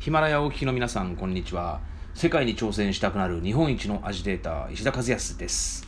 [0.00, 1.78] ヒマラヤをお聞きの皆さん、こんにちは。
[2.14, 5.86] 世界に挑戦したくなる日本一のアジテーター、石田和康です。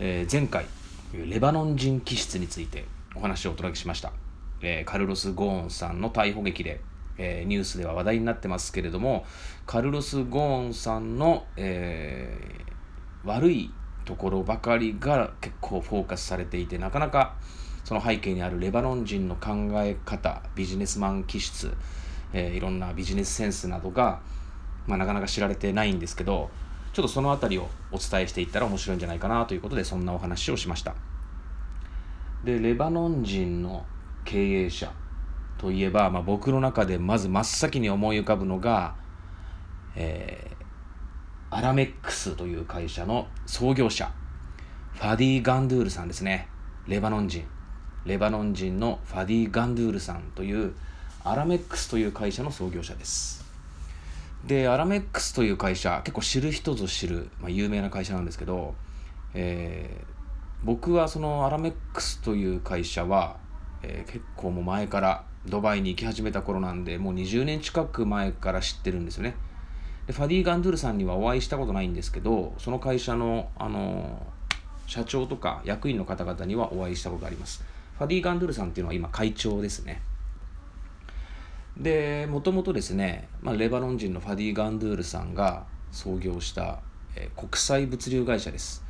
[0.00, 0.66] えー、前回、
[1.12, 4.12] レバノン人気質についてお話をお届けしました。
[4.60, 6.80] えー、カルロス・ゴーンさんの逮捕劇で、
[7.16, 9.24] えー、ニュースでは話題になってますけれども、
[9.66, 12.36] カルロス・ゴーンさんの、え
[13.22, 13.70] 悪い
[14.04, 17.36] ところばかりが結構フォーカスされていて、なかなか
[17.84, 21.72] その背景にあるレバノン人の考え方、ビジネスマン気質、
[22.34, 24.20] えー、いろんなビジネスセンスなどが、
[24.86, 26.50] まあ、なかなか知られてないんですけど、
[26.92, 30.94] ちょっとその辺りをお伝えしていったら面白いんじゃないかなということで、そんなお話をしました。
[32.44, 33.86] で、レバノン人の
[34.24, 34.92] 経営者
[35.58, 38.96] といえば、まあ、僕の中でまず真っ先に思い浮かぶのが、
[39.96, 44.12] えー、アラメックスという会社の創業者、
[44.92, 46.48] ファディ・ガンドゥールさんですね。
[46.86, 47.44] レバノン人。
[48.04, 50.74] レバノン人のファディ・ガンドゥールさんという
[51.26, 53.42] アラメックスという会社の創業者です。
[54.46, 58.74] でアラメックスという会社結構知る人ぞ知る、まあ、有名な会社なんですけど、
[59.32, 60.04] えー、
[60.64, 63.38] 僕はそのアラメックスという会社は、
[63.82, 69.34] えー、結構もう前からドバイに行き始めた頃なんでもう20年近く前から知ってるんですよね。
[70.06, 74.26] でファディ・ガンドゥルさんにはお会いしたことないんですけどその会社の、あの
[74.86, 77.64] 社長とか役員の方々にはお会いしたことあります。
[77.96, 80.02] ファディ・ガンドゥルさんっていうのは今会長ですね。
[81.76, 86.80] で、もともとですね、まあ、レバノン人のファディ・ガンドゥールさんが創業した、
[87.16, 88.84] えー、国際物流会社です。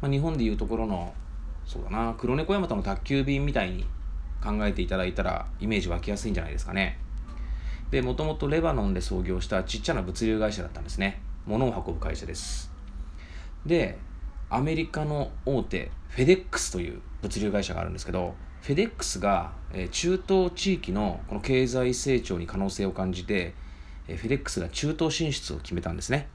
[0.00, 1.14] まあ、日本でいうところの、
[1.64, 3.86] そうだな、黒猫山との宅急便みたいに
[4.42, 6.98] 考えていただいたらイメージ湧きやすいんじゃないですかね。
[7.90, 11.22] で、もともとレバノンで創業したちっちゃな物流会社だったんですね。
[11.46, 12.72] 物を運ぶ会社です。
[13.64, 13.98] で、
[14.50, 19.52] アメリカの大手フェデックスという物流会社があるんですけどフェデックスが
[19.90, 23.52] 中東地域のこの経済成長に可能性を感じて
[24.06, 26.28] フェデックスが中東進出を決めたんですね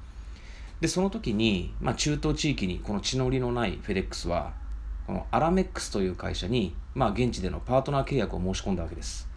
[0.79, 4.53] でその時に、まあ、中東地域にこの地の利のないフェデックスは
[5.07, 9.27] このアラメックスという会社に、まあ、現地でのパートナー契約を申し込んだわけです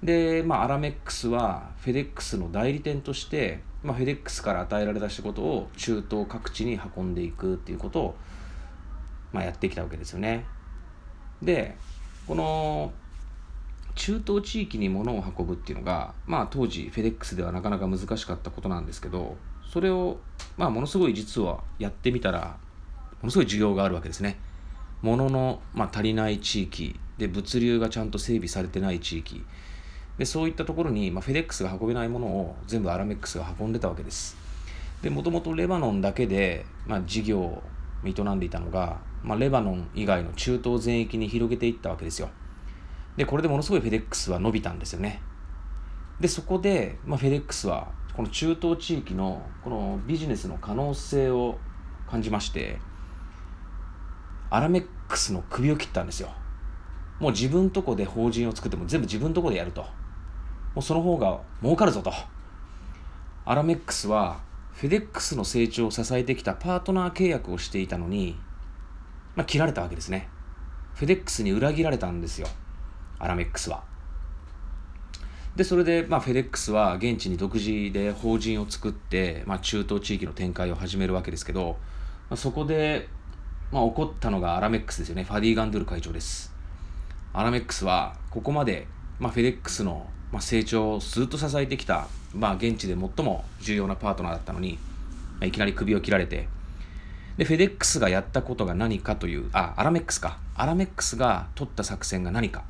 [0.00, 8.14] で、まあ、アラメックスはフェデックスの代理店としてまあ、フェデックスから与えられた仕事を中東各地に運んでいくっていうことを、
[9.30, 10.46] まあ、やってきたわけですよね。
[11.42, 11.76] で
[12.26, 12.92] この
[13.94, 19.36] 中東地域に物を運ぶっていうのが、まあ、当時フェデックスではなかなか難しかったことなんですけど
[19.72, 20.18] それを、
[20.56, 22.56] まあ、ものすごい実はやってみたら
[23.22, 24.38] ものすごい需要があるわけですね。
[25.00, 29.44] 物の、まあ、足りない地域で物流がちゃんと整備されてない地域
[30.18, 34.36] でそういったところに、まあ、フェデックスが運べないものを全部アラメックスが運んでたわけです
[35.02, 37.62] でもともとレバノンだけで、まあ、事業を
[38.06, 42.28] 営んでいたのが、まあ、レバノン以外の中東全域に広げていったわけですよ。
[43.16, 45.22] でこれでものすごいフェデックスは伸びたんですよね。
[46.20, 51.58] でそこで、まあ、フェデックスはこの中東地域のこのビジネスの可能性を
[52.08, 52.78] 感じまして
[54.50, 56.30] アラメックスの首を切ったんですよ。
[57.18, 59.82] もう自分とこで法人を作っても全部自分とこでやると。
[59.82, 62.12] もうその方が儲かるぞと。
[63.46, 64.40] アラメックスは
[64.72, 68.36] フェデックスの成長を支えてきたパートナー契約をしていたのに、
[69.36, 70.28] まあ、切られたわけですね。
[70.94, 72.48] フェデックスに裏切られたんですよ。
[73.18, 73.82] アラメックスは。
[75.56, 81.78] で、それで、まあ、フェデックスは現地に独自で法人を作って、まあ、中東地域の展開を始めるわけですけど、
[82.30, 83.08] まあ、そこで、
[83.72, 85.24] まあ、起こったのがアラメックスですよね。
[85.24, 86.52] ファディ・ガンドゥル会長です。
[87.32, 88.86] アラメックスは、ここまで、
[89.18, 94.80] まあ、フェデックスのまあ、成長をずっと支えてきた、まあ、現地で最も重要なパートナーだったのに、
[95.42, 96.48] いきなり首を切られて
[97.36, 100.38] でフェデックスがやったことが何かというあアラメックスか。
[100.54, 102.64] アラメックスが取った作戦が何か。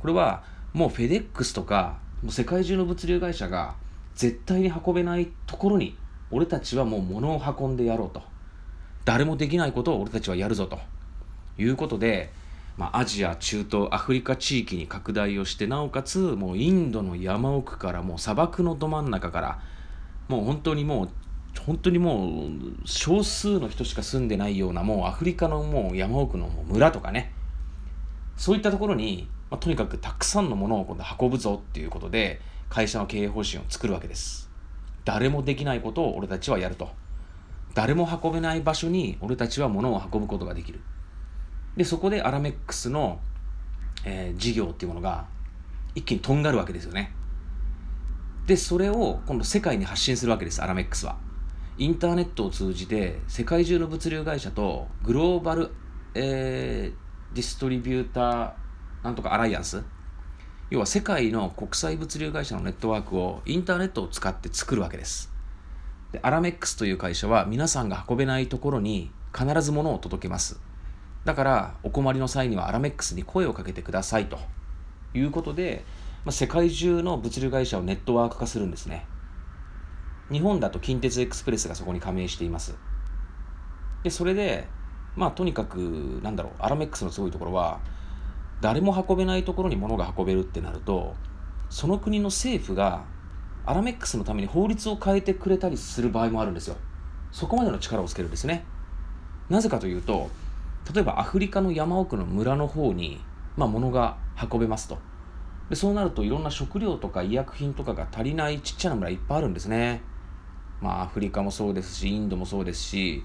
[0.00, 3.74] これはもうフェデックスとかもう世界中の物流会社が
[4.14, 5.96] 絶対に運べないところに
[6.30, 8.22] 俺たちはもう物を運んでやろうと。
[9.04, 10.78] 誰もできないことを俺たちはやるぞと。
[11.58, 12.32] いうことで
[12.76, 19.60] まあ、アジア中東アフリカ地域に拡大をしてなおかつもうインドの山奥からもう砂漠のど真ん中から
[20.26, 21.08] もう本当にもう
[21.60, 22.50] 本当にもう
[22.84, 27.32] 少数の人しか住んでないようなもうアフリカのもう山奥の村とかね。
[28.36, 34.50] そういったところに、まあ、とにかくたくさんのものを今度運ぶぞっていうことで会社の経営方針を作るわけです。
[35.04, 36.90] 誰もできないことを俺たちはやると。
[37.74, 40.80] 誰も運べない場所に俺たちは物を運ぶことができる。
[41.76, 43.20] でそこでアラメックスの、
[44.04, 45.26] えー、事業っていうものが
[45.94, 47.14] 一気にとんがるわけですよね。
[48.46, 51.16] でそれを今度世界に発信するわけですアラメックスは。
[51.76, 55.70] インターネットを通じて世界中の物流会社とグローバル、
[56.14, 58.52] えー、ディストリビューター
[59.02, 59.82] なんとかアライアンス
[60.70, 65.32] 要は世界の国際物流会社のネットワークをインターネットを使って作るわけです。
[66.12, 70.60] でアラメックスという会社は皆さんが運べないところに必ず物を届けます。
[71.24, 74.38] だからお困りの際にはアラメックスに声をかけてくださいと
[75.12, 75.84] いうことで、
[76.24, 79.06] まあ、世界中の物流会社をネットワーク化するんですね。
[80.30, 82.74] 日本だと近鉄エクスプレスがそこに加盟しています。
[84.02, 84.68] でそれで
[85.16, 87.80] まあとにかくなんだろうアラメックスのすごいところは
[88.60, 91.14] 誰も運べないところに物が運べるってなると
[91.68, 93.04] その国の政府が
[93.66, 96.76] アラメックスのために法律を変えてくれたりする場合もあるんですよ。
[97.32, 98.64] そこまでの力をつけるんですね。
[99.48, 100.30] なぜかというと
[100.92, 103.20] 例えばアフリカの山奥の村の方に、
[103.56, 104.16] まあ、物が
[104.50, 104.98] 運べますと。
[105.70, 110.02] でそうなるといろんな食料とか医薬品とかが足りないちっちゃな村いっぱいあるんですね。
[110.80, 113.24] まあアフリカもそうですしインドもそうですし、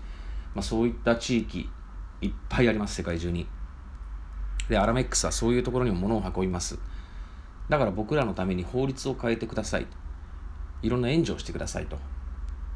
[0.53, 1.69] まあ、そういった地域
[2.21, 3.47] いっぱいあります世界中に。
[4.67, 6.77] でアラメックスはそういうところにも物を運びます。
[7.69, 9.85] だから僕らのために法律を変えてください
[10.81, 11.97] いろんな援助をしてくださいと。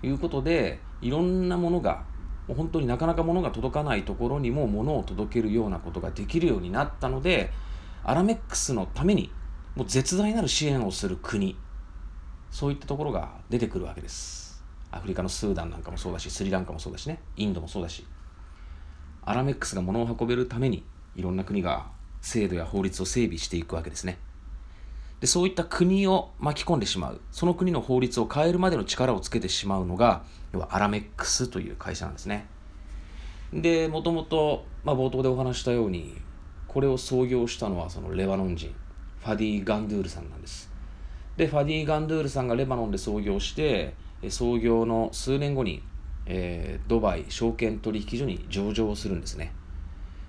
[0.04, 2.04] いうことでいろんなものが
[2.48, 7.52] もう本当になかなか物が届かないところにも物を届けるようなことができるようになったので
[8.04, 9.32] アラメックスのために
[9.76, 11.58] もう絶大なる支援をする国。
[12.52, 14.53] そういったところが出てくるわけです。
[14.96, 18.06] アフリカのスーダンなんかもそうだしスリランカもそうだしねインドもそうだし
[19.26, 20.84] アラメックスが物を運べるために
[21.16, 21.88] いろんな国が
[22.22, 24.18] 制度や法律を整備していくわけですね。
[25.20, 32.46] でそういった国を巻き込んでしまうその国の法律を変えるまでの力をつけてしまうのが要はアラメックスという会社なんですね。
[33.54, 36.18] でもともと、ま、冒頭でお話したように
[36.68, 38.76] これを創業したのはそのレバノン人
[39.20, 40.70] ファディ・ガンドゥールさんなんです。
[41.38, 43.94] でファディ・ガンドゥールさんがレバノンで創業して
[44.30, 45.84] 創業の数年後に、
[46.26, 49.54] えー、ドバイ証券取引所に上場するんですね。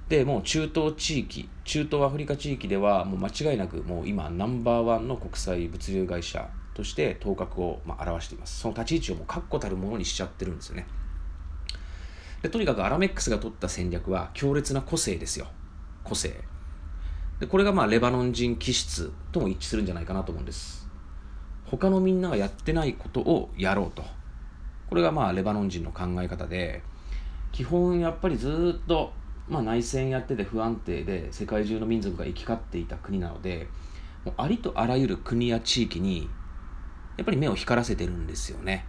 [0.08, 8.61] でもう中東地域中東アフリカ地域ではもう間違いなくもう今ナンバーワンの国際物流会社として頭角をまあ表しています。
[8.61, 10.87] その立ち位置をもう確固たるものにしちゃってるんですよね。
[12.43, 15.47] でとにかくアラメックスが取った戦略は強烈な個性ですよ。
[16.02, 16.35] 個性。
[17.40, 20.83] でこれがまあレバノン人気質とも一致するんじゃないかなと思うんです。
[21.66, 24.05] 他のみんながやってないことをやろうと。
[24.88, 26.82] これがまあレバノン人の考え方で
[27.52, 29.12] 基本やっぱりずっと
[29.49, 33.69] まあ、内戦やってて不安定で世界中の民族が行き交っていた国なので
[34.25, 36.31] もうありとあらゆる国や地域に
[37.16, 38.87] やっぱり目を光らせてるんですよね。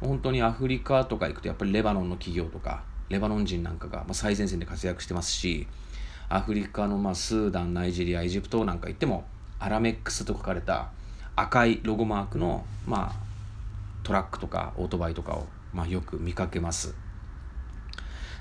[0.00, 5.68] 本当にアフリカとか行くとやっぱりレバノンの企業とかレバノン人なんかが最前線で活躍してますし
[6.30, 9.26] アフリカのまあスーダンナイジェリアエジプトなんか行っても
[9.58, 10.90] アラメックスと書かれた
[11.36, 13.30] 赤いロゴマークのまあ
[14.02, 16.94] トラックとかオートバイとかをまあよく見かけます。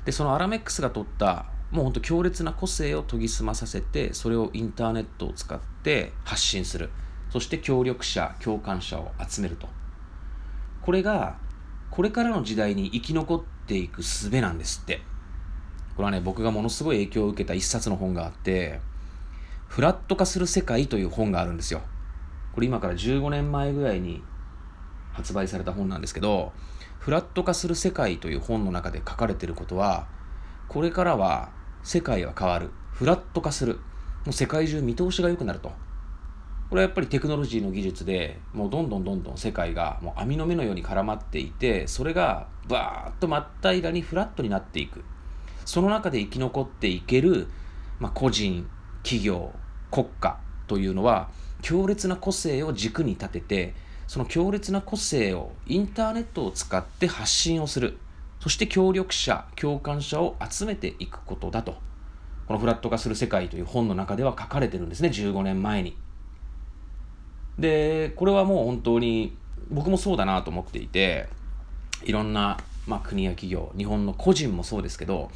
[0.06, 6.90] でそのアラメックスが取ったもうほんと強烈な個性を研ぎ澄まさせてそれをインターネットを使って発信する。
[7.30, 9.68] そして協力者共感者を集めると。
[10.82, 11.38] これが
[11.92, 15.02] これからの時代に生き残っていく術なんですって。
[15.96, 18.80] これはね僕がものすごい影響を受けた一冊の本があって
[19.68, 21.82] 「フラット化する世界」という本があるんですよ。
[22.54, 24.24] これ今から15年前ぐらいに
[25.14, 26.54] 発売された本なんですけど
[27.00, 30.08] フラット化する世界という本の中で書かれていることは
[30.68, 31.50] これからは
[31.84, 32.70] 世界は変わる。
[32.92, 33.76] フラット化する。
[34.26, 35.70] もう世界中見通しが良くなると。
[36.70, 45.04] これはやっぱりテクノロジーの技術でもうどんどんどんどん世界がもう網の目のように絡まっていてそれがバーッと真っ平らにフラットになっていく。
[45.66, 47.48] その中で生き残っていける、
[48.00, 48.70] まあ、個人
[49.02, 49.54] 企業
[49.90, 50.38] 国家
[50.68, 51.30] というのは
[51.62, 53.74] 強烈な個性を軸に立てて
[54.08, 57.98] その強烈な個性をインターネットを使って発信をする。
[58.40, 61.74] そして協力者共感者を集めていくことだと。
[62.48, 65.96] このフラット化する世界という本の中では書かれてるんですね15年前に。
[67.60, 69.38] でこれはもう本当に
[69.70, 71.28] 僕もそうだなと思っていて
[72.04, 75.30] いろんな、まあ、国や企業日本の個人もそうですけど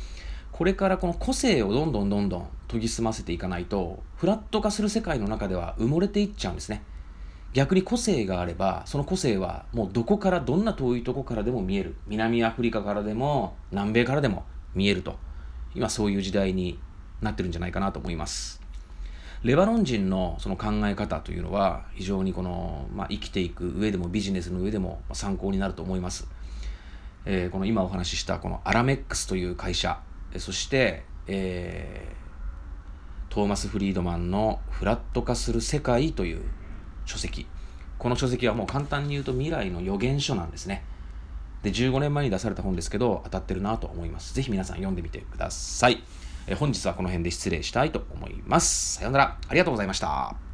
[0.53, 6.83] これからこの個性をどんどんどんどん研ぎ澄ませていかないとフラット化する世界の中では埋もれていっちゃうんですね。
[7.53, 11.95] 逆に個性があればその個性はもうどこからどんな遠いとこからでも見える。
[12.07, 14.45] 南アフリカからでも南米からでも
[14.75, 15.17] 見えると。
[15.74, 16.77] 今そういう時代に
[17.22, 18.62] なってるんじゃないかなと思います。
[19.43, 26.29] レバノン人のその考え方というのは非常にこの、まあ、生きていく上でもビジネスの上でも参考になると思います、
[27.25, 30.00] えー、この今お話ししたこのアラメックスという会社。
[30.39, 36.41] そして、えー、トーマス・フリードマンの「フラット化する世界」という
[37.05, 37.47] 書籍。
[37.97, 40.83] この書籍はもう簡単に言うと未来の予言書なんですね。
[41.61, 44.33] で15年前に出された本ですけど当たってるなと思います。
[44.33, 46.03] ぜひ皆さん読んでみてください。
[46.47, 48.95] え本日はこの辺で失礼したいと思います。
[48.95, 49.37] さようなら。
[49.47, 50.52] ありがとうございました。